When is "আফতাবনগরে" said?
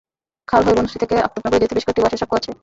1.19-1.61